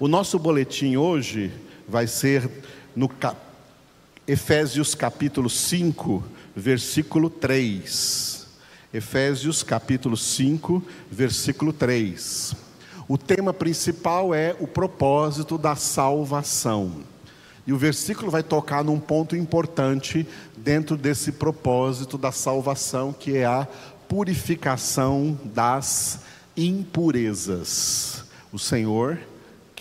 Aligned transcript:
O 0.00 0.08
nosso 0.08 0.40
boletim 0.40 0.96
hoje 0.96 1.52
vai 1.88 2.08
ser 2.08 2.50
no 2.96 3.08
cap... 3.08 3.36
Efésios 4.26 4.92
capítulo 4.92 5.48
5, 5.48 6.24
versículo 6.56 7.30
3. 7.30 8.46
Efésios 8.92 9.62
capítulo 9.62 10.16
5, 10.16 10.82
versículo 11.08 11.72
3. 11.72 12.56
O 13.06 13.16
tema 13.16 13.52
principal 13.52 14.34
é 14.34 14.56
o 14.58 14.66
propósito 14.66 15.56
da 15.56 15.76
salvação. 15.76 17.04
E 17.64 17.72
o 17.72 17.78
versículo 17.78 18.32
vai 18.32 18.42
tocar 18.42 18.82
num 18.82 18.98
ponto 18.98 19.36
importante 19.36 20.26
dentro 20.56 20.96
desse 20.96 21.30
propósito 21.30 22.18
da 22.18 22.32
salvação, 22.32 23.12
que 23.12 23.36
é 23.36 23.44
a 23.44 23.68
purificação 24.08 25.38
das 25.44 26.18
impurezas. 26.56 28.24
O 28.52 28.58
Senhor 28.58 29.18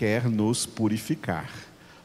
quer 0.03 0.29
nos 0.29 0.65
purificar, 0.65 1.49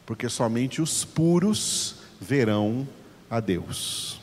porque 0.05 0.29
somente 0.29 0.81
os 0.81 1.03
puros 1.03 1.95
verão 2.17 2.87
a 3.29 3.41
Deus. 3.41 4.21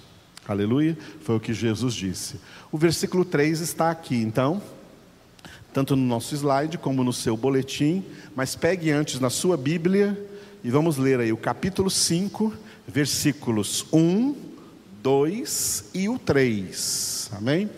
Aleluia, 0.49 0.97
foi 1.21 1.37
o 1.37 1.41
que 1.41 1.53
Jesus 1.53 1.93
disse. 1.93 2.41
O 2.73 2.79
versículo 2.79 3.23
3 3.23 3.61
está 3.61 3.91
aqui, 3.91 4.17
então, 4.17 4.63
tanto 5.75 5.95
no 5.95 6.03
nosso 6.07 6.35
slide 6.35 6.79
como 6.79 7.05
no 7.05 7.13
seu 7.13 7.37
boletim, 7.37 8.03
mas 8.35 8.57
pegue 8.57 8.91
antes 8.91 9.21
na 9.21 9.29
sua 9.29 9.59
Bíblia 9.59 10.19
e 10.65 10.71
vamos 10.71 10.97
ler 10.97 11.21
aí 11.21 11.31
o 11.31 11.37
capítulo 11.37 11.91
5, 11.91 12.55
versículos 12.89 13.85
1, 13.93 14.35
2 15.03 15.91
e 15.93 16.09
o 16.09 16.19
3. 16.19 17.31
Amém? 17.35 17.69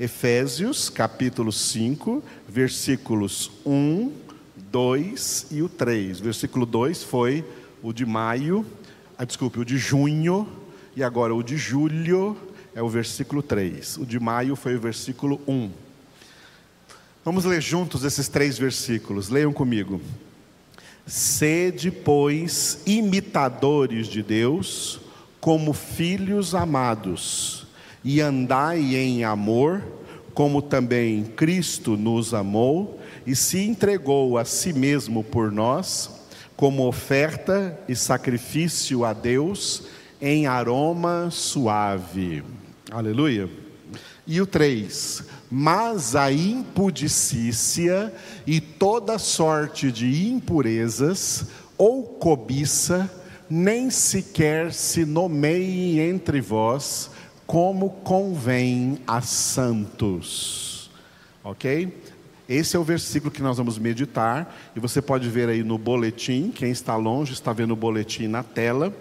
Efésios, 0.00 0.88
capítulo 0.88 1.52
5, 1.52 2.24
versículos 2.48 3.50
1, 3.66 4.24
2 4.76 5.46
e 5.52 5.62
o 5.62 5.70
3. 5.70 6.20
Versículo 6.20 6.66
2 6.66 7.02
foi 7.02 7.42
o 7.82 7.94
de 7.94 8.04
maio, 8.04 8.66
ah, 9.16 9.24
desculpe, 9.24 9.58
o 9.58 9.64
de 9.64 9.78
junho, 9.78 10.46
e 10.94 11.02
agora 11.02 11.34
o 11.34 11.42
de 11.42 11.56
julho 11.56 12.36
é 12.74 12.82
o 12.82 12.88
versículo 12.90 13.42
3. 13.42 13.96
O 13.96 14.04
de 14.04 14.20
maio 14.20 14.54
foi 14.54 14.76
o 14.76 14.78
versículo 14.78 15.40
1. 15.48 15.70
Vamos 17.24 17.46
ler 17.46 17.62
juntos 17.62 18.04
esses 18.04 18.28
três 18.28 18.58
versículos. 18.58 19.30
Leiam 19.30 19.50
comigo. 19.50 19.98
Sede, 21.06 21.90
pois, 21.90 22.82
imitadores 22.84 24.08
de 24.08 24.22
Deus, 24.22 25.00
como 25.40 25.72
filhos 25.72 26.54
amados 26.54 27.66
e 28.04 28.20
andai 28.20 28.94
em 28.94 29.24
amor, 29.24 29.82
como 30.34 30.60
também 30.60 31.24
Cristo 31.24 31.96
nos 31.96 32.34
amou 32.34 33.00
e 33.26 33.34
se 33.34 33.60
entregou 33.60 34.38
a 34.38 34.44
si 34.44 34.72
mesmo 34.72 35.24
por 35.24 35.50
nós, 35.50 36.10
como 36.56 36.86
oferta 36.86 37.78
e 37.88 37.94
sacrifício 37.94 39.04
a 39.04 39.12
Deus 39.12 39.82
em 40.20 40.46
aroma 40.46 41.28
suave. 41.30 42.42
Aleluia. 42.90 43.50
E 44.26 44.40
o 44.40 44.46
3: 44.46 45.24
Mas 45.50 46.16
a 46.16 46.32
impudicícia 46.32 48.12
e 48.46 48.60
toda 48.60 49.18
sorte 49.18 49.92
de 49.92 50.28
impurezas 50.28 51.46
ou 51.76 52.02
cobiça 52.04 53.10
nem 53.48 53.90
sequer 53.90 54.72
se 54.72 55.04
nomeie 55.04 56.00
entre 56.00 56.40
vós 56.40 57.10
como 57.46 57.90
convém 57.90 58.98
a 59.06 59.20
santos. 59.20 60.90
Ok? 61.44 61.92
Esse 62.48 62.76
é 62.76 62.78
o 62.78 62.84
versículo 62.84 63.30
que 63.30 63.42
nós 63.42 63.56
vamos 63.56 63.78
meditar, 63.78 64.56
e 64.74 64.80
você 64.80 65.02
pode 65.02 65.28
ver 65.28 65.48
aí 65.48 65.64
no 65.64 65.76
boletim, 65.76 66.52
quem 66.54 66.70
está 66.70 66.94
longe 66.96 67.32
está 67.32 67.52
vendo 67.52 67.72
o 67.72 67.76
boletim 67.76 68.28
na 68.28 68.42
tela. 68.42 68.94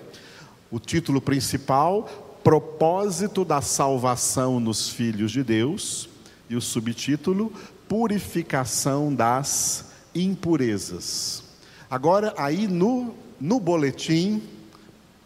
O 0.72 0.80
título 0.80 1.22
principal: 1.22 2.40
Propósito 2.44 3.46
da 3.46 3.61
salvação 3.61 4.60
nos 4.60 4.89
filhos 4.89 5.32
de 5.32 5.44
Deus, 5.44 6.10
e 6.50 6.55
o 6.55 6.61
subtítulo: 6.61 7.54
Purificação 7.88 9.14
das 9.14 9.92
impurezas. 10.16 11.44
Agora, 11.88 12.34
aí 12.38 12.67
no, 12.67 13.14
no 13.39 13.60
boletim, 13.60 14.42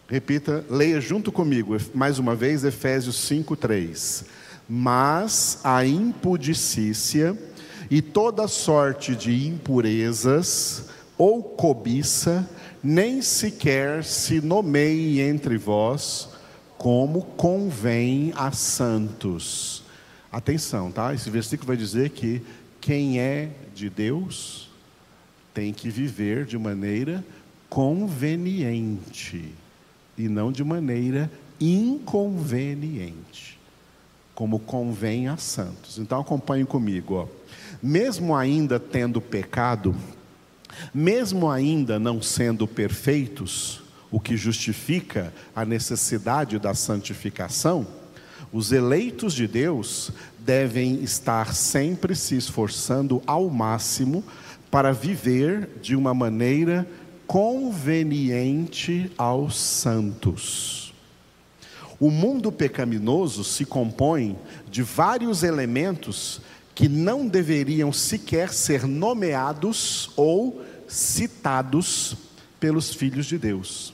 Repita, 0.10 0.66
leia 0.68 1.00
junto 1.00 1.32
comigo, 1.32 1.78
mais 1.94 2.18
uma 2.18 2.34
vez, 2.34 2.64
Efésios 2.64 3.16
5, 3.28 3.56
3. 3.56 4.26
Mas 4.68 5.60
a 5.64 5.86
impudicícia 5.86 7.38
e 7.90 8.02
toda 8.02 8.48
sorte 8.48 9.16
de 9.16 9.48
impurezas 9.48 10.86
ou 11.18 11.44
cobiça, 11.44 12.48
nem 12.84 13.22
sequer 13.22 14.04
se 14.04 14.40
nomeie 14.40 15.22
entre 15.22 15.58
vós, 15.58 16.30
como 16.78 17.24
convém 17.24 18.32
a 18.36 18.52
santos. 18.52 19.84
Atenção, 20.32 20.92
tá? 20.92 21.14
Esse 21.14 21.30
versículo 21.30 21.68
vai 21.68 21.78
dizer 21.78 22.12
que 22.12 22.42
quem 22.80 23.20
é 23.20 23.50
de 23.76 23.90
Deus 23.90 24.70
tem 25.54 25.74
que 25.74 25.90
viver 25.90 26.46
de 26.46 26.58
maneira 26.58 27.26
conveniente 27.70 29.54
e 30.18 30.30
não 30.30 30.52
de 30.52 30.64
maneira 30.64 31.30
inconveniente, 31.60 33.60
como 34.34 34.60
convém 34.60 35.28
a 35.28 35.38
santos. 35.38 35.98
Então 35.98 36.22
acompanhe 36.22 36.66
comigo, 36.66 37.16
ó. 37.16 37.28
Mesmo 37.82 38.36
ainda 38.36 38.80
tendo 38.80 39.22
pecado, 39.22 39.96
mesmo 40.94 41.50
ainda 41.50 41.98
não 42.00 42.22
sendo 42.22 42.68
perfeitos, 42.68 43.82
o 44.12 44.20
que 44.20 44.36
justifica 44.36 45.34
a 45.56 45.64
necessidade 45.64 46.58
da 46.58 46.74
santificação, 46.74 47.86
os 48.52 48.72
eleitos 48.72 49.34
de 49.34 49.48
Deus 49.48 50.12
devem 50.40 51.04
estar 51.04 51.54
sempre 51.54 52.16
se 52.16 52.36
esforçando 52.36 53.22
ao 53.28 53.50
máximo 53.50 54.24
para 54.72 54.92
viver 54.92 55.70
de 55.82 55.96
uma 55.96 56.14
maneira 56.14 56.88
conveniente 57.28 59.12
aos 59.16 59.56
santos. 59.56 60.94
O 62.00 62.10
mundo 62.10 62.52
pecaminoso 62.52 63.44
se 63.44 63.66
compõe 63.66 64.38
de 64.72 64.82
vários 64.82 65.44
elementos 65.44 66.42
que 66.80 66.88
não 66.88 67.28
deveriam 67.28 67.92
sequer 67.92 68.54
ser 68.54 68.88
nomeados 68.88 70.12
ou 70.16 70.62
citados 70.88 72.16
pelos 72.58 72.94
filhos 72.94 73.26
de 73.26 73.38
Deus. 73.38 73.94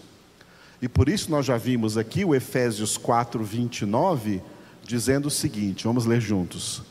E 0.79 0.87
por 0.87 1.09
isso 1.09 1.31
nós 1.31 1.47
já 1.47 1.57
vimos 1.57 1.97
aqui 1.97 2.23
o 2.23 2.35
Efésios 2.35 2.95
4, 2.95 3.43
29, 3.43 4.39
dizendo 4.83 5.29
o 5.29 5.31
seguinte: 5.31 5.85
vamos 5.85 6.05
ler 6.05 6.21
juntos. 6.21 6.83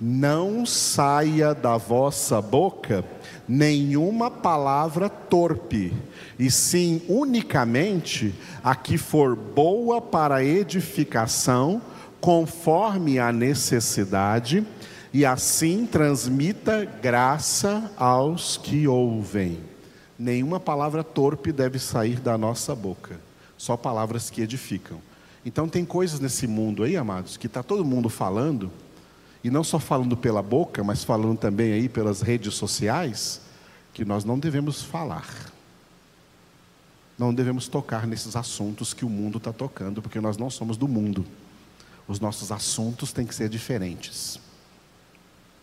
Não 0.00 0.64
saia 0.64 1.54
da 1.54 1.76
vossa 1.76 2.40
boca 2.40 3.04
nenhuma 3.46 4.30
palavra 4.30 5.10
torpe, 5.10 5.92
e 6.38 6.50
sim 6.50 7.02
unicamente 7.06 8.34
a 8.64 8.74
que 8.74 8.96
for 8.96 9.36
boa 9.36 10.00
para 10.00 10.42
edificação, 10.42 11.82
conforme 12.22 13.18
a 13.18 13.30
necessidade, 13.30 14.66
e 15.12 15.26
assim 15.26 15.84
transmita 15.84 16.84
graça 16.84 17.92
aos 17.96 18.56
que 18.56 18.88
ouvem. 18.88 19.60
Nenhuma 20.18 20.58
palavra 20.58 21.04
torpe 21.04 21.52
deve 21.52 21.78
sair 21.78 22.18
da 22.18 22.38
nossa 22.38 22.74
boca, 22.74 23.20
só 23.58 23.76
palavras 23.76 24.30
que 24.30 24.40
edificam. 24.40 24.98
Então, 25.44 25.68
tem 25.68 25.84
coisas 25.84 26.20
nesse 26.20 26.46
mundo 26.46 26.84
aí, 26.84 26.96
amados, 26.96 27.36
que 27.36 27.46
está 27.46 27.62
todo 27.62 27.84
mundo 27.84 28.08
falando 28.08 28.70
e 29.42 29.50
não 29.50 29.64
só 29.64 29.78
falando 29.78 30.16
pela 30.16 30.40
boca, 30.40 30.84
mas 30.84 31.02
falando 31.02 31.36
também 31.36 31.72
aí 31.72 31.88
pelas 31.88 32.22
redes 32.22 32.54
sociais, 32.54 33.40
que 33.92 34.04
nós 34.04 34.24
não 34.24 34.38
devemos 34.38 34.82
falar. 34.82 35.26
Não 37.18 37.34
devemos 37.34 37.68
tocar 37.68 38.06
nesses 38.06 38.36
assuntos 38.36 38.94
que 38.94 39.04
o 39.04 39.10
mundo 39.10 39.38
está 39.38 39.52
tocando, 39.52 40.00
porque 40.00 40.20
nós 40.20 40.36
não 40.36 40.48
somos 40.48 40.76
do 40.76 40.86
mundo. 40.86 41.24
Os 42.06 42.20
nossos 42.20 42.52
assuntos 42.52 43.12
têm 43.12 43.26
que 43.26 43.34
ser 43.34 43.48
diferentes. 43.48 44.40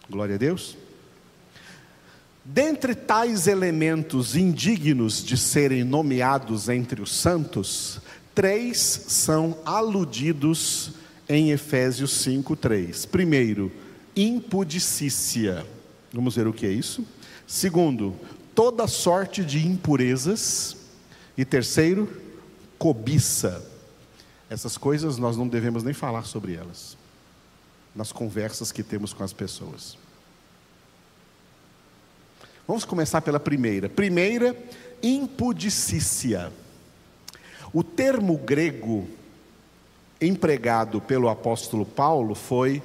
Glória 0.10 0.36
a 0.36 0.38
Deus. 0.38 0.76
Dentre 2.44 2.96
tais 2.96 3.46
elementos 3.46 4.36
indignos 4.36 5.24
de 5.24 5.38
serem 5.38 5.84
nomeados 5.84 6.68
entre 6.68 7.00
os 7.00 7.16
santos, 7.16 8.02
três 8.34 8.80
são 8.80 9.56
aludidos 9.64 10.94
em 11.28 11.52
Efésios 11.52 12.12
5:3. 12.24 13.06
Primeiro, 13.06 13.72
impudicícia. 14.16 15.64
Vamos 16.12 16.36
ver 16.36 16.48
o 16.48 16.54
que 16.54 16.66
é 16.66 16.72
isso? 16.72 17.06
Segundo, 17.46 18.16
toda 18.56 18.88
sorte 18.88 19.46
de 19.46 19.66
impurezas. 19.68 20.76
E 21.38 21.46
terceiro, 21.46 22.10
cobiça. 22.80 23.64
Essas 24.50 24.76
coisas 24.76 25.18
nós 25.20 25.38
não 25.38 25.48
devemos 25.48 25.84
nem 25.84 25.94
falar 25.94 26.26
sobre 26.26 26.56
elas 26.56 26.99
nas 28.00 28.14
conversas 28.14 28.72
que 28.72 28.82
temos 28.82 29.12
com 29.12 29.26
as 29.26 29.34
pessoas. 29.34 29.98
Vamos 32.66 32.86
começar 32.86 33.20
pela 33.20 33.42
primeira. 33.42 33.90
Primeira, 33.90 34.56
impudicícia. 35.04 36.50
O 37.74 37.84
termo 37.84 38.38
grego 38.38 39.06
empregado 40.22 41.02
pelo 41.02 41.28
apóstolo 41.28 41.86
Paulo 41.86 42.36
foi 42.36 42.82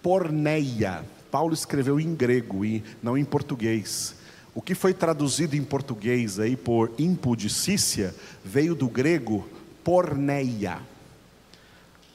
porneia. 0.00 1.04
Paulo 1.28 1.54
escreveu 1.54 1.98
em 1.98 2.14
grego 2.14 2.64
e 2.64 2.84
não 3.02 3.18
em 3.18 3.24
português. 3.24 4.14
O 4.54 4.62
que 4.62 4.76
foi 4.76 4.94
traduzido 4.94 5.56
em 5.56 5.64
português 5.64 6.38
aí 6.38 6.56
por 6.56 6.92
impudicícia 6.96 8.14
veio 8.44 8.76
do 8.76 8.86
grego 8.86 9.44
porneia, 9.82 10.80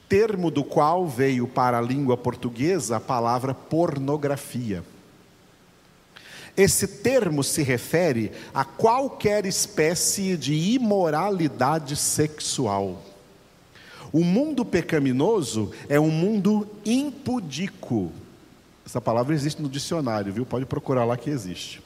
termo 0.08 0.50
do 0.50 0.64
qual 0.64 1.08
veio 1.08 1.48
para 1.48 1.78
a 1.78 1.82
língua 1.82 2.16
portuguesa 2.18 2.98
a 2.98 3.00
palavra 3.00 3.54
pornografia. 3.54 4.84
Esse 6.56 6.88
termo 6.88 7.44
se 7.44 7.62
refere 7.62 8.32
a 8.54 8.66
qualquer 8.66 9.46
espécie 9.46 10.36
de 10.36 10.54
imoralidade 10.54 11.96
sexual. 11.96 13.04
O 14.12 14.24
mundo 14.24 14.66
pecaminoso 14.66 15.72
é 15.88 16.00
um 16.00 16.10
mundo 16.10 16.68
impudico. 16.84 18.12
Essa 18.84 19.00
palavra 19.02 19.36
existe 19.36 19.62
no 19.62 19.70
dicionário, 19.70 20.34
viu? 20.34 20.46
Pode 20.46 20.66
procurar 20.66 21.06
lá 21.06 21.16
que 21.16 21.30
existe. 21.30 21.82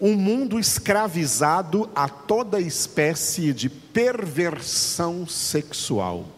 Um 0.00 0.14
mundo 0.14 0.58
escravizado 0.58 1.90
a 1.94 2.08
toda 2.08 2.60
espécie 2.60 3.52
de 3.52 3.68
perversão 3.68 5.26
sexual. 5.26 6.35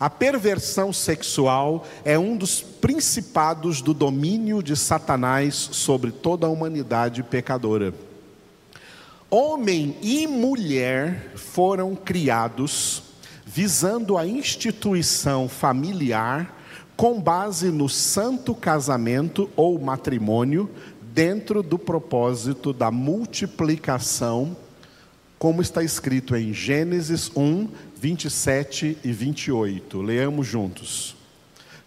A 0.00 0.08
perversão 0.08 0.94
sexual 0.94 1.86
é 2.06 2.18
um 2.18 2.34
dos 2.34 2.62
principados 2.62 3.82
do 3.82 3.92
domínio 3.92 4.62
de 4.62 4.74
Satanás 4.74 5.54
sobre 5.54 6.10
toda 6.10 6.46
a 6.46 6.50
humanidade 6.50 7.22
pecadora. 7.22 7.92
Homem 9.28 9.94
e 10.00 10.26
mulher 10.26 11.32
foram 11.36 11.94
criados 11.94 13.02
visando 13.44 14.16
a 14.16 14.26
instituição 14.26 15.50
familiar 15.50 16.56
com 16.96 17.20
base 17.20 17.70
no 17.70 17.88
santo 17.88 18.54
casamento 18.54 19.50
ou 19.54 19.78
matrimônio, 19.78 20.70
dentro 21.12 21.62
do 21.62 21.78
propósito 21.78 22.72
da 22.72 22.90
multiplicação, 22.90 24.56
como 25.38 25.60
está 25.60 25.82
escrito 25.82 26.36
em 26.36 26.52
Gênesis 26.52 27.30
1, 27.34 27.68
27 28.00 28.96
e 29.04 29.12
28. 29.12 30.00
Leamos 30.00 30.46
juntos. 30.46 31.14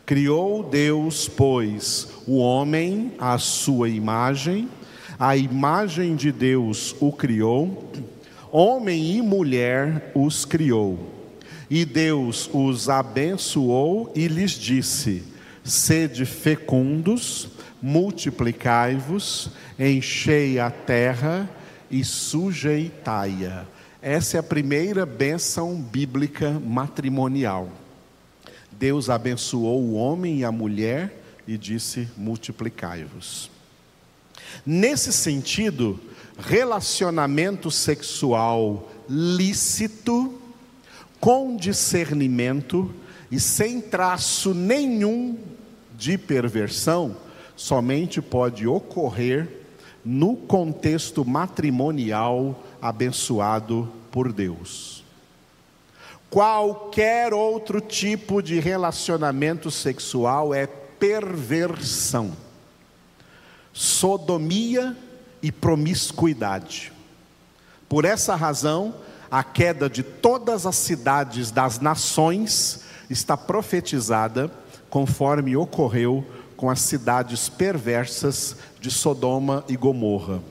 Criou 0.06 0.62
Deus, 0.62 1.28
pois, 1.28 2.08
o 2.28 2.38
homem 2.38 3.14
à 3.18 3.40
sua 3.40 3.90
imagem, 3.90 4.70
a 5.18 5.36
imagem 5.36 6.16
de 6.16 6.32
Deus 6.32 6.96
o 7.00 7.12
criou, 7.12 7.92
homem 8.52 9.16
e 9.16 9.22
mulher 9.24 10.12
os 10.14 10.46
criou. 10.46 11.00
E 11.68 11.84
Deus 11.84 12.48
os 12.54 12.90
abençoou 12.90 14.12
e 14.16 14.28
lhes 14.28 14.52
disse: 14.52 15.24
Sede 15.64 16.26
fecundos, 16.26 17.48
multiplicai-vos, 17.82 19.50
enchei 19.80 20.60
a 20.60 20.70
terra 20.70 21.50
e 21.90 22.04
sujeitai-a. 22.04 23.73
Essa 24.06 24.36
é 24.36 24.40
a 24.42 24.44
primeira 24.44 25.06
bênção 25.06 25.82
bíblica 25.82 26.60
matrimonial. 26.60 27.70
Deus 28.70 29.10
abençoou 29.10 29.82
o 29.82 29.94
homem 29.94 30.40
e 30.40 30.44
a 30.44 30.52
mulher 30.52 31.24
e 31.48 31.58
disse: 31.58 32.10
multiplicai-vos. 32.18 33.50
Nesse 34.66 35.14
sentido, 35.14 35.98
relacionamento 36.38 37.72
sexual 37.72 38.92
lícito, 39.10 40.38
com 41.18 41.56
discernimento 41.56 42.94
e 43.32 43.40
sem 43.40 43.80
traço 43.80 44.54
nenhum 44.54 45.38
de 45.98 46.18
perversão, 46.18 47.16
somente 47.56 48.22
pode 48.22 48.68
ocorrer 48.68 49.63
no 50.04 50.36
contexto 50.36 51.24
matrimonial 51.24 52.62
abençoado 52.82 53.92
por 54.12 54.34
Deus. 54.34 55.04
Qualquer 56.30 57.34
outro 57.34 57.80
tipo 57.80 58.42
de 58.42 58.60
relacionamento 58.60 59.70
sexual 59.70 60.54
é 60.54 60.66
perversão, 60.66 62.32
sodomia 63.72 64.98
e 65.42 65.52
promiscuidade. 65.52 66.92
Por 67.88 68.06
essa 68.06 68.36
razão, 68.36 68.96
a 69.30 69.44
queda 69.44 69.90
de 69.90 70.02
todas 70.02 70.66
as 70.66 70.76
cidades 70.76 71.52
das 71.52 71.80
nações 71.80 72.84
está 73.10 73.38
profetizada, 73.38 74.52
conforme 74.90 75.56
ocorreu 75.56 76.26
com 76.56 76.70
as 76.70 76.80
cidades 76.80 77.50
perversas 77.50 78.56
de 78.80 78.90
Sodoma 78.90 79.64
e 79.68 79.76
Gomorra. 79.76 80.42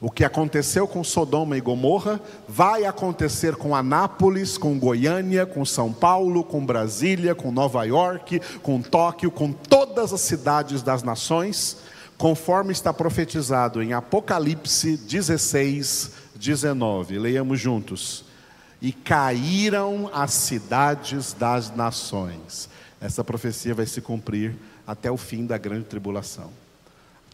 O 0.00 0.10
que 0.10 0.24
aconteceu 0.24 0.86
com 0.86 1.02
Sodoma 1.02 1.56
e 1.56 1.60
Gomorra 1.60 2.20
vai 2.48 2.84
acontecer 2.84 3.56
com 3.56 3.74
Anápolis, 3.74 4.56
com 4.56 4.78
Goiânia, 4.78 5.44
com 5.44 5.64
São 5.64 5.92
Paulo, 5.92 6.44
com 6.44 6.64
Brasília, 6.64 7.34
com 7.34 7.50
Nova 7.50 7.82
York, 7.82 8.40
com 8.62 8.80
Tóquio, 8.80 9.28
com 9.28 9.50
todas 9.52 10.12
as 10.12 10.20
cidades 10.20 10.82
das 10.82 11.02
nações, 11.02 11.78
conforme 12.16 12.70
está 12.70 12.92
profetizado 12.92 13.82
em 13.82 13.92
Apocalipse 13.92 14.96
16, 14.96 16.12
19. 16.36 17.18
Leiamos 17.18 17.60
juntos. 17.60 18.24
E 18.80 18.92
caíram 18.92 20.08
as 20.14 20.32
cidades 20.32 21.32
das 21.32 21.74
nações. 21.74 22.68
Essa 23.00 23.24
profecia 23.24 23.74
vai 23.74 23.86
se 23.86 24.00
cumprir 24.00 24.54
até 24.88 25.10
o 25.10 25.18
fim 25.18 25.44
da 25.44 25.58
grande 25.58 25.84
tribulação. 25.84 26.50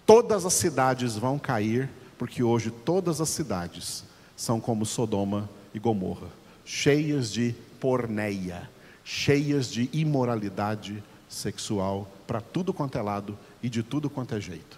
Todas 0.04 0.44
as 0.44 0.54
cidades 0.54 1.16
vão 1.16 1.38
cair 1.38 1.88
porque 2.18 2.42
hoje 2.42 2.72
todas 2.72 3.20
as 3.20 3.28
cidades 3.28 4.02
são 4.36 4.60
como 4.60 4.84
Sodoma 4.84 5.48
e 5.72 5.78
Gomorra, 5.78 6.26
cheias 6.64 7.32
de 7.32 7.54
porneia, 7.78 8.68
cheias 9.04 9.68
de 9.68 9.88
imoralidade 9.92 11.00
sexual 11.28 12.10
para 12.26 12.40
tudo 12.40 12.74
quanto 12.74 12.98
é 12.98 13.02
lado 13.02 13.38
e 13.62 13.68
de 13.68 13.84
tudo 13.84 14.10
quanto 14.10 14.34
é 14.34 14.40
jeito. 14.40 14.76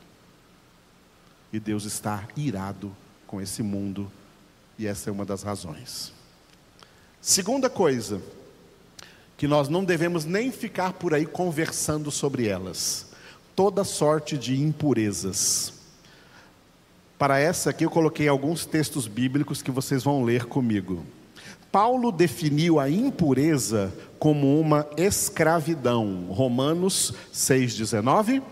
E 1.50 1.58
Deus 1.58 1.84
está 1.84 2.28
irado 2.36 2.94
com 3.26 3.40
esse 3.40 3.62
mundo, 3.62 4.12
e 4.78 4.86
essa 4.86 5.08
é 5.08 5.12
uma 5.12 5.24
das 5.24 5.42
razões. 5.42 6.12
Segunda 7.22 7.70
coisa, 7.70 8.20
que 9.36 9.46
nós 9.46 9.68
não 9.68 9.84
devemos 9.84 10.24
nem 10.24 10.50
ficar 10.50 10.94
por 10.94 11.12
aí 11.12 11.26
conversando 11.26 12.10
sobre 12.10 12.46
elas, 12.48 13.06
toda 13.54 13.84
sorte 13.84 14.38
de 14.38 14.60
impurezas. 14.60 15.74
Para 17.18 17.38
essa 17.38 17.70
aqui 17.70 17.84
eu 17.84 17.90
coloquei 17.90 18.28
alguns 18.28 18.66
textos 18.66 19.06
bíblicos 19.06 19.62
que 19.62 19.70
vocês 19.70 20.02
vão 20.02 20.22
ler 20.22 20.44
comigo. 20.46 21.04
Paulo 21.72 22.10
definiu 22.12 22.78
a 22.80 22.88
impureza 22.88 23.92
como 24.18 24.58
uma 24.58 24.86
escravidão. 24.96 26.26
Romanos 26.30 27.12
6,19. 27.32 28.42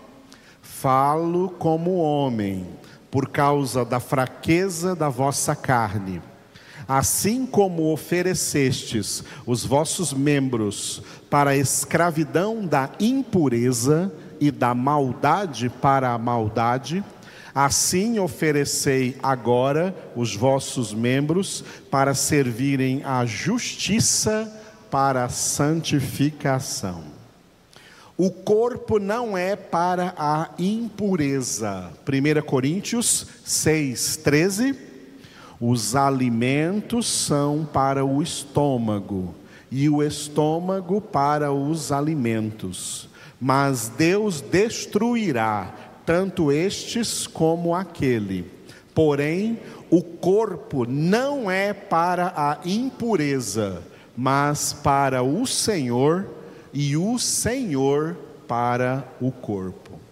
Falo 0.61 1.49
como 1.49 1.95
homem, 1.95 2.67
por 3.09 3.29
causa 3.29 3.83
da 3.85 3.99
fraqueza 3.99 4.95
da 4.95 5.09
vossa 5.09 5.55
carne. 5.55 6.21
Assim 6.87 7.45
como 7.45 7.91
oferecestes 7.91 9.23
os 9.45 9.65
vossos 9.65 10.13
membros 10.13 11.01
para 11.29 11.51
a 11.51 11.57
escravidão 11.57 12.65
da 12.65 12.91
impureza 12.99 14.11
e 14.39 14.51
da 14.51 14.75
maldade 14.75 15.69
para 15.69 16.11
a 16.11 16.17
maldade, 16.17 17.03
Assim 17.55 18.19
oferecei 18.19 19.15
agora 19.23 19.95
os 20.13 20.35
vossos 20.35 20.93
membros 20.93 21.63
para 21.89 22.13
servirem 22.13 23.01
à 23.05 23.25
justiça 23.25 24.51
para 24.91 25.23
a 25.23 25.29
santificação. 25.29 27.05
O 28.17 28.29
corpo 28.29 28.99
não 28.99 29.37
é 29.37 29.55
para 29.55 30.13
a 30.17 30.49
impureza. 30.59 31.91
1 32.05 32.41
Coríntios 32.45 33.25
6, 33.45 34.17
13. 34.17 34.84
Os 35.59 35.95
alimentos 35.95 37.07
são 37.07 37.67
para 37.71 38.03
o 38.03 38.21
estômago, 38.21 39.33
e 39.71 39.89
o 39.89 40.03
estômago 40.03 40.99
para 40.99 41.51
os 41.51 41.91
alimentos. 41.91 43.09
Mas 43.39 43.87
Deus 43.89 44.41
destruirá 44.41 45.73
tanto 46.05 46.51
estes 46.51 47.25
como 47.25 47.73
aquele. 47.73 48.45
Porém, 48.93 49.59
o 49.89 50.01
corpo 50.01 50.85
não 50.85 51.49
é 51.49 51.73
para 51.73 52.33
a 52.35 52.59
impureza, 52.65 53.81
mas 54.15 54.73
para 54.73 55.23
o 55.23 55.45
Senhor, 55.45 56.27
e 56.73 56.95
o 56.95 57.17
Senhor 57.17 58.17
para 58.47 59.05
o 59.19 59.31
corpo. 59.31 60.04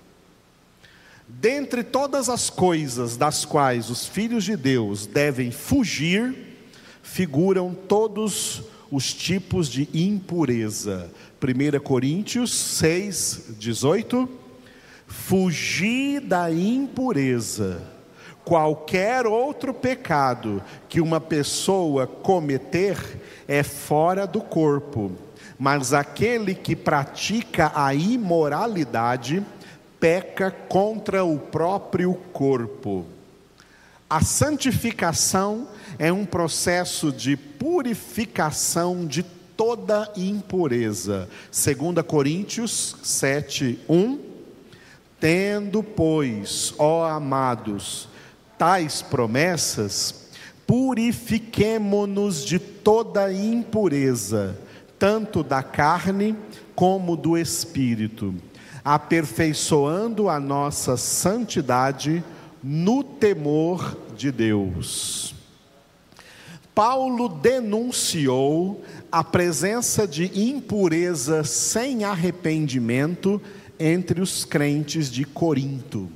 Dentre 1.39 1.83
todas 1.83 2.29
as 2.29 2.49
coisas 2.49 3.17
das 3.17 3.43
quais 3.43 3.89
os 3.89 4.05
filhos 4.05 4.43
de 4.43 4.55
Deus 4.55 5.05
devem 5.05 5.51
fugir, 5.51 6.33
figuram 7.01 7.73
todos 7.73 8.63
os 8.91 9.13
tipos 9.13 9.67
de 9.67 9.89
impureza. 9.93 11.11
1 11.41 11.79
Coríntios 11.79 12.53
6, 12.53 13.55
18. 13.57 14.29
Fugir 15.07 16.21
da 16.21 16.51
impureza. 16.51 17.81
Qualquer 18.45 19.25
outro 19.25 19.73
pecado 19.73 20.61
que 20.87 21.01
uma 21.01 21.19
pessoa 21.19 22.05
cometer 22.05 22.97
é 23.47 23.63
fora 23.63 24.27
do 24.27 24.41
corpo, 24.41 25.11
mas 25.57 25.93
aquele 25.93 26.53
que 26.53 26.75
pratica 26.75 27.71
a 27.73 27.93
imoralidade 27.93 29.43
peca 30.03 30.51
contra 30.51 31.23
o 31.23 31.39
próprio 31.39 32.13
corpo. 32.33 33.05
A 34.09 34.21
santificação 34.21 35.69
é 35.97 36.11
um 36.11 36.25
processo 36.25 37.09
de 37.09 37.37
purificação 37.37 39.05
de 39.05 39.23
toda 39.23 40.11
impureza. 40.17 41.29
2 41.53 42.05
Coríntios 42.05 42.97
7, 43.01 43.79
1. 43.87 44.19
Tendo, 45.21 45.81
pois, 45.81 46.73
ó 46.77 47.05
amados, 47.05 48.09
tais 48.57 49.01
promessas, 49.01 50.27
purifiquemo-nos 50.67 52.43
de 52.43 52.59
toda 52.59 53.31
impureza, 53.31 54.59
tanto 54.99 55.41
da 55.41 55.63
carne 55.63 56.35
como 56.75 57.15
do 57.15 57.37
espírito 57.37 58.35
aperfeiçoando 58.83 60.27
a 60.29 60.39
nossa 60.39 60.97
santidade 60.97 62.23
no 62.61 63.03
temor 63.03 63.97
de 64.17 64.31
Deus. 64.31 65.33
Paulo 66.75 67.29
denunciou 67.29 68.83
a 69.11 69.23
presença 69.23 70.07
de 70.07 70.31
impureza 70.39 71.43
sem 71.43 72.03
arrependimento 72.03 73.41
entre 73.79 74.21
os 74.21 74.43
crentes 74.43 75.11
de 75.11 75.23
Corinto. 75.23 76.09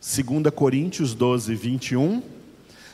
2 0.00 0.52
Coríntios 0.54 1.14
12, 1.14 1.54
21. 1.54 2.22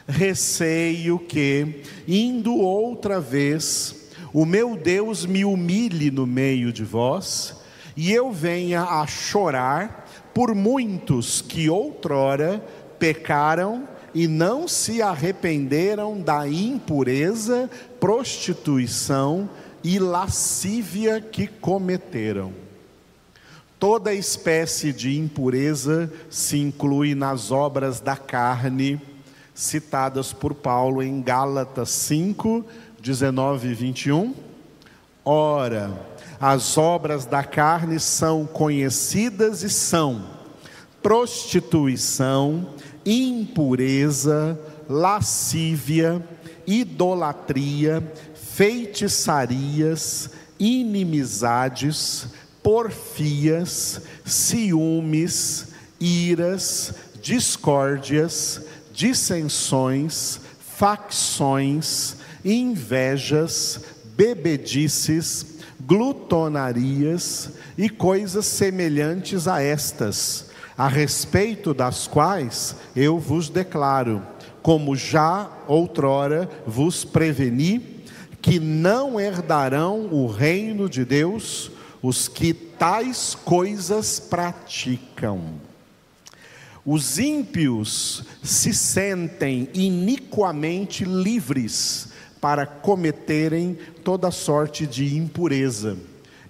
Receio 0.07 1.19
que, 1.19 1.83
indo 2.07 2.55
outra 2.55 3.19
vez, 3.19 4.09
o 4.33 4.45
meu 4.45 4.77
Deus 4.77 5.25
me 5.25 5.45
humilhe 5.45 6.11
no 6.11 6.27
meio 6.27 6.73
de 6.73 6.85
vós 6.85 7.57
e 7.97 8.13
eu 8.13 8.31
venha 8.31 8.83
a 8.83 9.07
chorar 9.07 10.07
por 10.35 10.55
muitos 10.55 11.41
que 11.41 11.71
outrora 11.71 12.63
pecaram 12.99 13.89
e 14.15 14.29
não 14.29 14.69
se 14.69 15.01
arrependeram 15.01 16.21
da 16.21 16.49
impureza, 16.49 17.71
prostituição 17.99 19.49
e 19.83 19.99
lascívia 19.99 21.21
que 21.21 21.47
cometeram. 21.47 22.53
Toda 23.79 24.15
espécie 24.15 24.93
de 24.93 25.19
impureza 25.19 26.11
se 26.31 26.59
inclui 26.59 27.15
nas 27.15 27.51
obras 27.51 28.01
da 28.01 28.17
carne, 28.17 29.01
citadas 29.55 30.33
por 30.33 30.55
Paulo 30.55 31.03
em 31.03 31.21
Gálatas 31.21 31.91
5, 31.91 32.65
19 33.01 33.69
e 33.69 33.75
21. 33.75 34.35
Ora, 35.25 35.93
as 36.41 36.77
obras 36.77 37.25
da 37.25 37.43
carne 37.43 37.99
são 37.99 38.47
conhecidas 38.47 39.63
e 39.63 39.71
são 39.71 40.37
prostituição, 41.03 42.75
impureza, 43.05 44.59
lascívia, 44.89 46.27
idolatria, 46.67 48.03
feitiçarias, 48.35 50.31
inimizades, 50.59 52.27
porfias, 52.61 54.01
ciúmes, 54.25 55.69
iras, 56.01 56.93
discórdias, 57.23 58.63
dissensões, 58.93 60.41
facções, 60.77 62.17
invejas, 62.45 63.81
bebedices, 64.17 65.56
glutonarias 65.81 67.51
e 67.77 67.89
coisas 67.89 68.47
semelhantes 68.47 69.47
a 69.47 69.63
estas, 69.63 70.51
a 70.77 70.89
respeito 70.89 71.73
das 71.73 72.07
quais 72.07 72.77
eu 72.95 73.19
vos 73.19 73.49
declaro, 73.49 74.23
como 74.63 74.97
já 74.97 75.51
outrora 75.67 76.49
vos 76.67 77.05
preveni, 77.05 78.03
que 78.41 78.61
não 78.61 79.19
herdarão 79.19 80.09
o 80.13 80.27
reino 80.27 80.89
de 80.89 81.05
Deus 81.05 81.71
os 82.03 82.29
que 82.29 82.53
tais 82.55 83.35
coisas 83.35 84.21
praticam. 84.21 85.55
Os 86.85 87.19
ímpios 87.19 88.23
se 88.45 88.73
sentem 88.73 89.69
iniquamente 89.75 91.05
livres 91.05 92.11
para 92.41 92.67
cometerem 92.67 93.77
toda 94.05 94.31
sorte 94.31 94.87
de 94.87 95.17
impureza. 95.17 95.97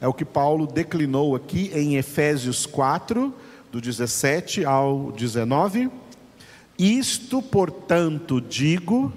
É 0.00 0.06
o 0.06 0.12
que 0.12 0.24
Paulo 0.24 0.66
declinou 0.66 1.34
aqui 1.34 1.70
em 1.74 1.96
Efésios 1.96 2.66
4, 2.66 3.32
do 3.72 3.80
17 3.80 4.64
ao 4.64 5.12
19. 5.12 5.90
Isto, 6.78 7.40
portanto, 7.40 8.40
digo, 8.40 9.12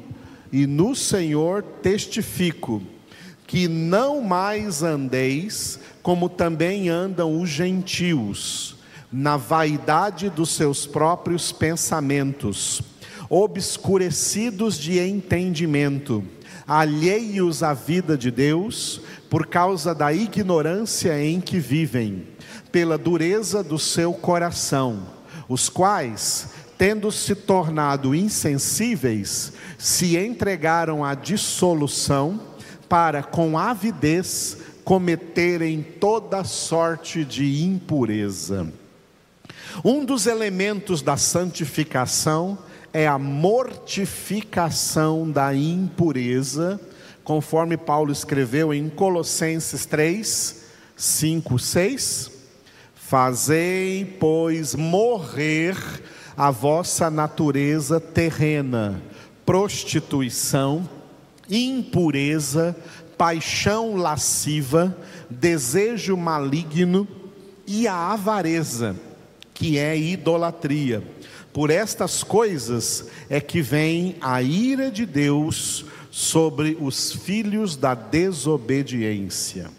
e 0.52 0.66
no 0.66 0.96
Senhor 0.96 1.62
testifico, 1.62 2.82
que 3.46 3.68
não 3.68 4.22
mais 4.22 4.84
andeis 4.84 5.80
como 6.02 6.30
também 6.30 6.90
andam 6.90 7.42
os 7.42 7.50
gentios, 7.50 8.76
na 9.12 9.38
vaidade 9.38 10.30
dos 10.30 10.52
seus 10.52 10.86
próprios 10.86 11.52
pensamentos, 11.52 12.82
obscurecidos 13.30 14.78
de 14.78 15.00
entendimento 15.00 16.24
alheios 16.70 17.64
à 17.64 17.74
vida 17.74 18.16
de 18.16 18.30
Deus, 18.30 19.02
por 19.28 19.48
causa 19.48 19.96
da 19.96 20.14
ignorância 20.14 21.20
em 21.20 21.42
que 21.42 21.58
vivem, 21.58 22.28
pela 22.72 22.96
dureza 22.96 23.64
do 23.64 23.80
seu 23.80 24.14
coração, 24.14 25.08
os 25.48 25.68
quais, 25.68 26.50
tendo 26.78 27.12
se 27.12 27.34
tornado 27.34 28.14
insensíveis, 28.14 29.52
se 29.80 30.16
entregaram 30.16 31.04
à 31.04 31.16
dissolução, 31.16 32.40
para 32.88 33.24
com 33.24 33.58
avidez 33.58 34.58
cometerem 34.84 35.84
toda 36.00 36.44
sorte 36.44 37.26
de 37.26 37.64
impureza. 37.64 38.72
Um 39.84 40.06
dos 40.06 40.28
elementos 40.28 41.02
da 41.02 41.18
santificação 41.18 42.60
é 42.94 43.08
a 43.08 43.20
mortificação 43.20 45.30
da 45.30 45.54
impureza, 45.54 46.80
conforme 47.24 47.78
Paulo 47.78 48.12
escreveu 48.12 48.74
em 48.74 48.90
Colossenses 48.90 49.86
3, 49.86 50.64
5, 50.96 51.60
6. 51.60 52.32
Fazei, 52.96 54.18
pois, 54.20 54.76
morrer 54.76 55.76
a 56.36 56.52
vossa 56.52 57.10
natureza 57.10 58.00
terrena, 58.00 59.02
prostituição, 59.46 60.88
impureza, 61.50 62.76
paixão 63.18 63.96
lasciva, 63.96 64.96
desejo 65.30 66.16
maligno 66.16 67.08
e 67.68 67.88
a 67.88 68.14
avareza, 68.14 68.96
que 69.54 69.78
é 69.78 69.98
idolatria 69.98 71.04
por 71.60 71.70
estas 71.72 72.24
coisas 72.24 73.08
é 73.30 73.42
que 73.42 73.62
vem 73.62 74.16
a 74.22 74.42
ira 74.42 74.90
de 74.90 75.06
Deus 75.06 75.84
sobre 76.10 76.78
os 76.80 77.12
filhos 77.12 77.76
da 77.76 77.94
desobediência. 77.94 79.70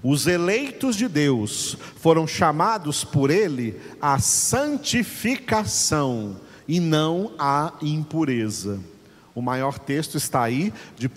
Os 0.00 0.28
eleitos 0.28 0.94
de 0.94 1.08
Deus 1.08 1.76
foram 1.96 2.24
chamados 2.24 3.02
por 3.02 3.32
Ele 3.32 3.80
à 4.00 4.20
santificação 4.20 6.36
e 6.68 6.78
não 6.78 7.32
à 7.36 7.72
impureza. 7.82 8.78
O 9.34 9.42
maior 9.42 9.80
texto 9.80 10.16
está 10.16 10.44
aí, 10.44 10.72
de 10.96 11.08
1 11.08 11.10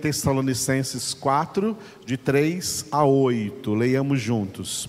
Tessalonicenses 0.00 1.12
4, 1.12 1.76
de 2.06 2.16
3 2.16 2.86
a 2.90 3.04
8. 3.04 3.74
Leiamos 3.74 4.18
juntos. 4.18 4.88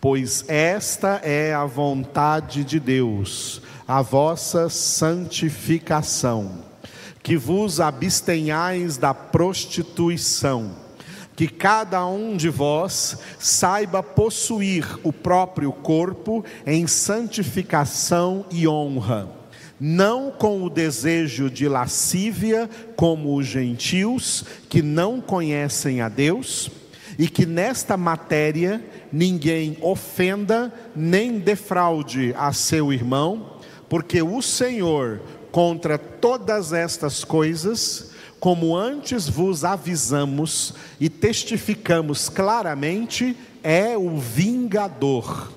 Pois 0.00 0.44
esta 0.48 1.20
é 1.24 1.52
a 1.52 1.64
vontade 1.64 2.64
de 2.64 2.78
Deus 2.78 3.62
a 3.88 4.02
vossa 4.02 4.68
santificação, 4.68 6.62
que 7.22 7.38
vos 7.38 7.80
abstenhais 7.80 8.98
da 8.98 9.14
prostituição, 9.14 10.72
que 11.34 11.48
cada 11.48 12.06
um 12.06 12.36
de 12.36 12.50
vós 12.50 13.16
saiba 13.38 14.02
possuir 14.02 14.84
o 15.02 15.10
próprio 15.10 15.72
corpo 15.72 16.44
em 16.66 16.86
santificação 16.86 18.44
e 18.50 18.68
honra, 18.68 19.26
não 19.80 20.30
com 20.30 20.62
o 20.62 20.68
desejo 20.68 21.48
de 21.48 21.66
lascívia, 21.66 22.68
como 22.94 23.34
os 23.36 23.46
gentios 23.46 24.44
que 24.68 24.82
não 24.82 25.18
conhecem 25.18 26.02
a 26.02 26.10
Deus, 26.10 26.70
e 27.18 27.28
que 27.28 27.44
nesta 27.44 27.96
matéria 27.96 28.82
ninguém 29.10 29.76
ofenda 29.82 30.72
nem 30.94 31.38
defraude 31.38 32.32
a 32.38 32.52
seu 32.52 32.92
irmão, 32.92 33.58
porque 33.88 34.22
o 34.22 34.40
Senhor, 34.40 35.20
contra 35.50 35.98
todas 35.98 36.72
estas 36.72 37.24
coisas, 37.24 38.12
como 38.38 38.76
antes 38.76 39.28
vos 39.28 39.64
avisamos 39.64 40.74
e 41.00 41.08
testificamos 41.08 42.28
claramente, 42.28 43.36
é 43.64 43.96
o 43.96 44.16
vingador. 44.16 45.52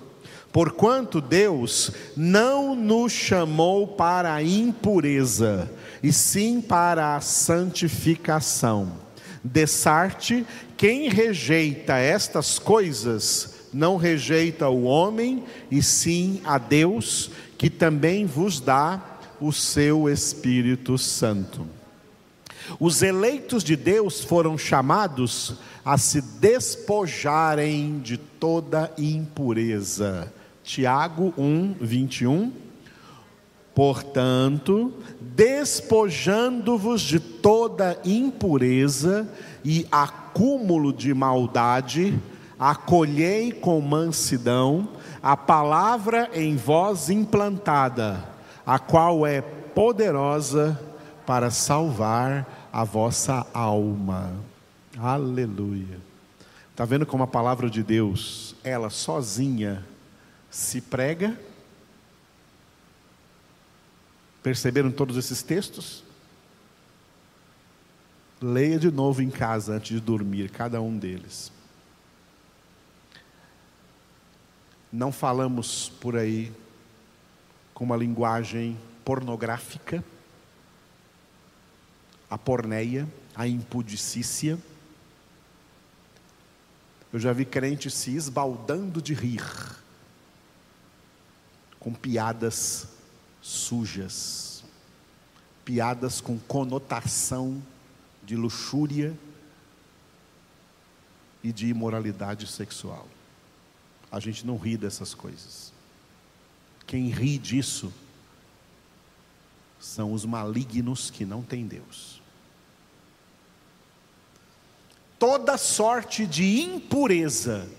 Porquanto 0.52 1.22
Deus 1.22 1.92
não 2.18 2.76
nos 2.76 3.12
chamou 3.12 3.88
para 3.88 4.34
a 4.34 4.44
impureza, 4.44 5.72
e 6.02 6.12
sim 6.12 6.60
para 6.60 7.16
a 7.16 7.22
santificação. 7.22 9.00
Dessarte, 9.44 10.46
quem 10.82 11.10
rejeita 11.10 11.96
estas 11.98 12.58
coisas, 12.58 13.68
não 13.72 13.98
rejeita 13.98 14.68
o 14.68 14.86
homem, 14.86 15.44
e 15.70 15.80
sim 15.80 16.42
a 16.44 16.58
Deus, 16.58 17.30
que 17.56 17.70
também 17.70 18.26
vos 18.26 18.60
dá 18.60 19.20
o 19.40 19.52
seu 19.52 20.10
Espírito 20.10 20.98
Santo. 20.98 21.68
Os 22.80 23.04
eleitos 23.04 23.64
de 23.64 23.76
Deus 23.76 24.24
foram 24.24 24.58
chamados 24.58 25.54
a 25.86 26.00
se 26.00 26.20
despojarem 26.20 28.00
de 28.00 28.18
toda 28.18 28.92
impureza. 28.98 30.34
Tiago 30.64 31.32
1, 31.38 31.76
21. 31.80 32.52
Portanto, 33.74 34.94
despojando-vos 35.20 37.02
de 37.02 37.20
toda 37.20 37.98
impureza 38.04 39.28
e 39.64 39.88
acúmulo 39.92 40.92
de 40.92 41.14
maldade, 41.14 42.20
acolhei 42.60 43.52
com 43.52 43.80
mansidão 43.80 44.90
a 45.24 45.38
palavra 45.38 46.30
em 46.34 46.56
vós 46.56 47.10
implantada, 47.10 48.24
a 48.66 48.78
qual 48.78 49.26
é 49.26 49.42
poderosa 49.42 50.80
para 51.26 51.50
salvar 51.50 52.70
a 52.74 52.84
vossa 52.84 53.46
alma. 53.54 54.34
Aleluia. 54.98 56.00
Está 56.72 56.86
vendo 56.86 57.06
como 57.06 57.24
a 57.24 57.28
palavra 57.28 57.70
de 57.70 57.84
Deus, 57.84 58.56
ela 58.64 58.90
sozinha, 58.90 59.86
se 60.50 60.82
prega? 60.82 61.38
Perceberam 64.44 64.92
todos 64.92 65.18
esses 65.18 65.44
textos? 65.44 66.04
Leia 68.42 68.80
de 68.80 68.90
novo 68.90 69.22
em 69.22 69.30
casa 69.30 69.74
antes 69.74 69.90
de 69.90 70.00
dormir, 70.00 70.50
cada 70.50 70.82
um 70.82 70.98
deles. 70.98 71.52
Não 74.92 75.12
falamos 75.12 75.90
por 76.02 76.18
aí 76.18 76.52
com 77.74 77.84
uma 77.84 77.96
linguagem 77.96 78.78
pornográfica 79.06 80.04
a 82.32 82.38
porneia, 82.38 83.06
a 83.36 83.46
impudicícia. 83.46 84.58
Eu 87.12 87.20
já 87.20 87.34
vi 87.34 87.44
crentes 87.44 87.94
se 87.94 88.16
esbaldando 88.16 89.02
de 89.02 89.14
rir 89.14 89.44
com 91.78 91.94
piadas 91.94 92.88
sujas, 93.42 94.64
piadas 95.66 96.22
com 96.22 96.38
conotação 96.40 97.62
de 98.24 98.36
luxúria 98.36 99.18
e 101.44 101.52
de 101.52 101.68
imoralidade 101.68 102.48
sexual. 102.48 103.08
A 104.12 104.20
gente 104.20 104.46
não 104.46 104.58
ri 104.58 104.78
dessas 104.78 105.14
coisas. 105.14 105.74
Quem 106.86 107.10
ri 107.10 107.38
disso 107.38 107.92
são 109.80 110.14
os 110.14 110.26
malignos 110.26 111.10
que 111.10 111.26
não 111.26 111.42
têm 111.42 111.66
Deus 111.66 112.22
toda 115.22 115.56
sorte 115.56 116.26
de 116.26 116.62
impureza 116.62 117.70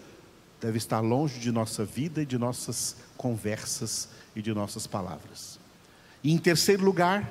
deve 0.61 0.79
estar 0.79 1.01
longe 1.01 1.41
de 1.41 1.51
nossa 1.51 1.85
vida 1.85 2.23
e 2.23 2.25
de 2.25 2.39
nossas 2.39 2.95
conversas 3.17 4.09
e 4.37 4.41
de 4.41 4.55
nossas 4.55 4.87
palavras. 4.87 5.59
E 6.23 6.33
em 6.33 6.39
terceiro 6.39 6.85
lugar, 6.85 7.31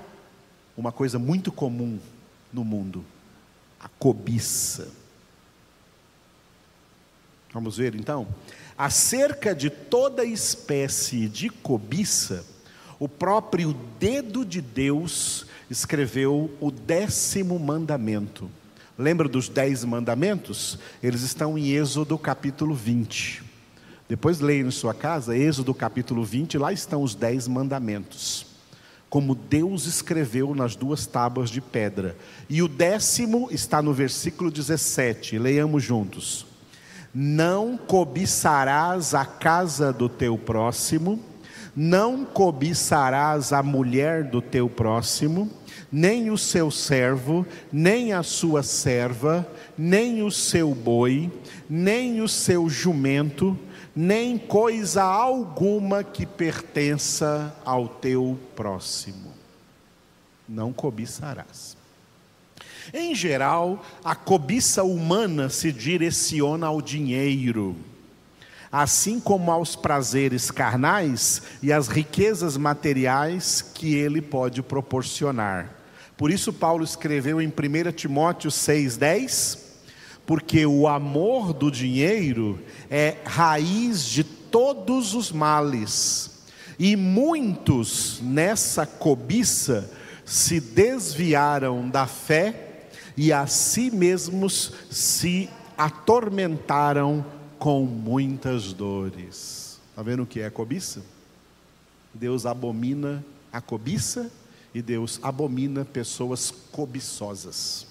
uma 0.75 0.91
coisa 0.91 1.17
muito 1.17 1.51
comum 1.51 1.99
no 2.51 2.63
mundo, 2.63 3.05
a 3.79 3.87
cobiça. 3.87 4.89
Vamos 7.53 7.77
ver 7.77 7.95
então? 7.95 8.27
Acerca 8.77 9.53
de 9.53 9.69
toda 9.69 10.25
espécie 10.25 11.27
de 11.27 11.49
cobiça, 11.49 12.45
o 12.99 13.07
próprio 13.07 13.73
dedo 13.99 14.45
de 14.45 14.61
Deus 14.61 15.45
escreveu 15.69 16.55
o 16.59 16.71
décimo 16.71 17.57
mandamento 17.59 18.49
Lembra 19.01 19.27
dos 19.27 19.49
dez 19.49 19.83
mandamentos? 19.83 20.77
Eles 21.01 21.23
estão 21.23 21.57
em 21.57 21.71
Êxodo 21.71 22.17
capítulo 22.19 22.75
20. 22.75 23.41
Depois 24.07 24.39
leia 24.39 24.61
em 24.61 24.69
sua 24.69 24.93
casa, 24.93 25.35
Êxodo 25.35 25.73
capítulo 25.73 26.23
20, 26.23 26.59
lá 26.59 26.71
estão 26.71 27.01
os 27.01 27.15
dez 27.15 27.47
mandamentos. 27.47 28.45
Como 29.11 29.35
Deus 29.35 29.87
escreveu 29.87 30.55
nas 30.55 30.73
duas 30.73 31.05
tábuas 31.05 31.49
de 31.49 31.59
pedra. 31.59 32.15
E 32.49 32.61
o 32.61 32.67
décimo 32.69 33.49
está 33.51 33.81
no 33.81 33.93
versículo 33.93 34.49
17, 34.49 35.37
leiamos 35.37 35.83
juntos. 35.83 36.45
Não 37.13 37.75
cobiçarás 37.75 39.13
a 39.13 39.25
casa 39.25 39.91
do 39.91 40.07
teu 40.07 40.37
próximo, 40.37 41.19
não 41.75 42.23
cobiçarás 42.23 43.51
a 43.51 43.61
mulher 43.61 44.23
do 44.23 44.41
teu 44.41 44.69
próximo, 44.69 45.49
nem 45.91 46.31
o 46.31 46.37
seu 46.37 46.71
servo, 46.71 47.45
nem 47.69 48.13
a 48.13 48.23
sua 48.23 48.63
serva, 48.63 49.45
nem 49.77 50.23
o 50.23 50.31
seu 50.31 50.73
boi, 50.73 51.29
nem 51.69 52.21
o 52.21 52.29
seu 52.29 52.69
jumento, 52.69 53.59
nem 53.95 54.37
coisa 54.37 55.03
alguma 55.03 56.03
que 56.03 56.25
pertença 56.25 57.55
ao 57.65 57.87
teu 57.87 58.39
próximo. 58.55 59.33
Não 60.47 60.71
cobiçarás. 60.71 61.77
Em 62.93 63.13
geral, 63.13 63.85
a 64.03 64.15
cobiça 64.15 64.83
humana 64.83 65.49
se 65.49 65.71
direciona 65.71 66.67
ao 66.67 66.81
dinheiro, 66.81 67.75
assim 68.71 69.19
como 69.19 69.51
aos 69.51 69.75
prazeres 69.75 70.49
carnais 70.49 71.41
e 71.61 71.71
às 71.71 71.87
riquezas 71.87 72.57
materiais 72.57 73.61
que 73.61 73.95
ele 73.95 74.21
pode 74.21 74.61
proporcionar. 74.61 75.69
Por 76.17 76.31
isso, 76.31 76.51
Paulo 76.51 76.83
escreveu 76.83 77.41
em 77.41 77.47
1 77.47 77.91
Timóteo 77.93 78.49
6,10: 78.49 79.70
porque 80.25 80.65
o 80.65 80.87
amor 80.87 81.53
do 81.53 81.71
dinheiro 81.71 82.59
é 82.89 83.17
raiz 83.25 84.03
de 84.03 84.23
todos 84.23 85.13
os 85.13 85.31
males, 85.31 86.31
e 86.77 86.95
muitos 86.95 88.19
nessa 88.21 88.85
cobiça 88.85 89.91
se 90.25 90.59
desviaram 90.59 91.89
da 91.89 92.07
fé 92.07 92.87
e 93.15 93.31
a 93.31 93.45
si 93.45 93.91
mesmos 93.91 94.73
se 94.89 95.49
atormentaram 95.77 97.25
com 97.59 97.85
muitas 97.85 98.73
dores. 98.73 99.79
Está 99.89 100.01
vendo 100.01 100.23
o 100.23 100.25
que 100.25 100.39
é 100.39 100.49
cobiça? 100.49 101.03
Deus 102.13 102.45
abomina 102.45 103.23
a 103.51 103.61
cobiça 103.61 104.31
e 104.73 104.81
Deus 104.81 105.19
abomina 105.21 105.85
pessoas 105.85 106.51
cobiçosas. 106.71 107.90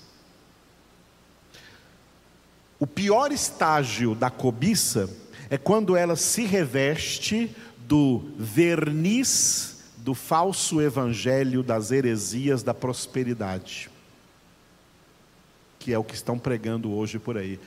O 2.81 2.87
pior 2.87 3.31
estágio 3.31 4.14
da 4.14 4.31
cobiça 4.31 5.11
é 5.51 5.59
quando 5.59 5.95
ela 5.95 6.16
se 6.16 6.47
reveste 6.47 7.55
do 7.87 8.31
verniz 8.38 9.83
do 9.99 10.14
falso 10.14 10.81
evangelho 10.81 11.62
das 11.62 11.90
heresias 11.90 12.62
da 12.62 12.73
prosperidade, 12.73 13.90
que 15.79 15.93
é 15.93 15.99
o 15.99 16.05
que 16.05 16.14
estão 16.14 16.38
pregando 16.38 16.90
hoje 16.90 17.19
por 17.19 17.37
aí. 17.37 17.61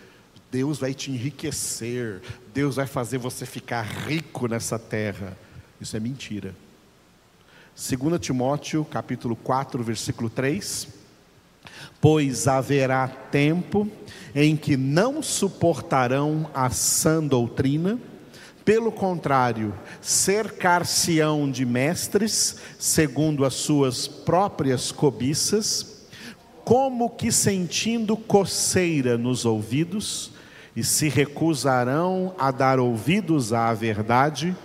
Deus 0.51 0.79
vai 0.79 0.95
te 0.95 1.11
enriquecer, 1.11 2.19
Deus 2.51 2.77
vai 2.77 2.87
fazer 2.87 3.19
você 3.19 3.45
ficar 3.45 3.83
rico 3.83 4.47
nessa 4.47 4.79
terra. 4.79 5.37
Isso 5.79 5.95
é 5.95 5.99
mentira. 5.99 6.55
2 7.75 8.19
Timóteo, 8.19 8.83
capítulo 8.83 9.35
4, 9.35 9.83
versículo 9.83 10.27
3. 10.27 11.02
Pois 12.01 12.47
haverá 12.47 13.07
tempo 13.07 13.87
em 14.35 14.55
que 14.55 14.75
não 14.75 15.21
suportarão 15.21 16.49
a 16.53 16.69
sã 16.69 17.23
doutrina, 17.23 17.99
pelo 18.65 18.91
contrário, 18.91 19.73
cercar-se-ão 20.01 21.51
de 21.51 21.65
mestres, 21.65 22.57
segundo 22.79 23.43
as 23.43 23.55
suas 23.55 24.07
próprias 24.07 24.91
cobiças, 24.91 26.07
como 26.63 27.09
que 27.09 27.31
sentindo 27.31 28.15
coceira 28.15 29.17
nos 29.17 29.43
ouvidos, 29.43 30.31
e 30.75 30.83
se 30.83 31.09
recusarão 31.09 32.33
a 32.39 32.49
dar 32.51 32.79
ouvidos 32.79 33.53
à 33.53 33.73
verdade, 33.73 34.55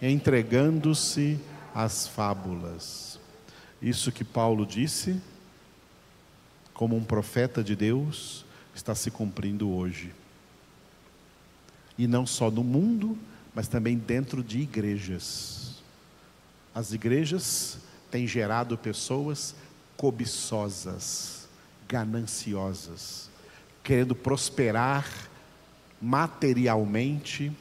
entregando-se 0.00 1.38
às 1.74 2.06
fábulas. 2.06 3.18
Isso 3.82 4.12
que 4.12 4.24
Paulo 4.24 4.64
disse, 4.64 5.20
como 6.80 6.96
um 6.96 7.04
profeta 7.04 7.62
de 7.62 7.76
Deus, 7.76 8.42
está 8.74 8.94
se 8.94 9.10
cumprindo 9.10 9.70
hoje. 9.70 10.14
E 11.98 12.06
não 12.06 12.24
só 12.24 12.50
no 12.50 12.64
mundo, 12.64 13.18
mas 13.54 13.68
também 13.68 13.98
dentro 13.98 14.42
de 14.42 14.60
igrejas. 14.60 15.82
As 16.74 16.94
igrejas 16.94 17.76
têm 18.10 18.26
gerado 18.26 18.78
pessoas 18.78 19.54
cobiçosas, 19.94 21.46
gananciosas, 21.86 23.28
querendo 23.84 24.14
prosperar 24.14 25.06
materialmente, 26.00 27.52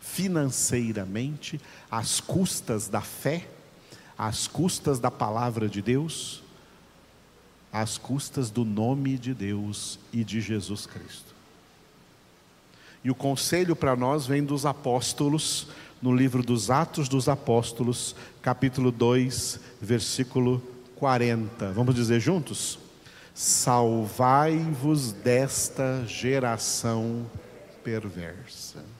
financeiramente, 0.00 1.60
às 1.90 2.18
custas 2.18 2.88
da 2.88 3.02
fé, 3.02 3.46
às 4.16 4.46
custas 4.46 4.98
da 4.98 5.10
palavra 5.10 5.68
de 5.68 5.82
Deus, 5.82 6.43
às 7.74 7.98
custas 7.98 8.50
do 8.50 8.64
nome 8.64 9.18
de 9.18 9.34
Deus 9.34 9.98
e 10.12 10.22
de 10.22 10.40
Jesus 10.40 10.86
Cristo. 10.86 11.34
E 13.02 13.10
o 13.10 13.16
conselho 13.16 13.74
para 13.74 13.96
nós 13.96 14.28
vem 14.28 14.44
dos 14.44 14.64
apóstolos, 14.64 15.66
no 16.00 16.14
livro 16.14 16.40
dos 16.40 16.70
Atos 16.70 17.08
dos 17.08 17.28
Apóstolos, 17.28 18.14
capítulo 18.40 18.92
2, 18.92 19.58
versículo 19.80 20.62
40. 20.94 21.72
Vamos 21.72 21.96
dizer 21.96 22.20
juntos? 22.20 22.78
Salvai-vos 23.34 25.10
desta 25.10 26.04
geração 26.06 27.28
perversa. 27.82 28.84